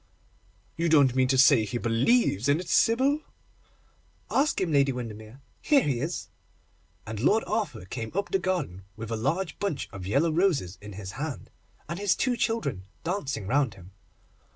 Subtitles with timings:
[0.77, 3.19] 'You don't mean to say that he believes in it, Sybil?'
[4.31, 6.29] 'Ask him, Lady Windermere, here he is';
[7.05, 10.93] and Lord Arthur came up the garden with a large bunch of yellow roses in
[10.93, 11.51] his hand,
[11.87, 13.91] and his two children dancing round him.